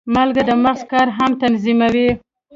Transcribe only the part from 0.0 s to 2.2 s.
مالګه د مغز کار هم تنظیموي.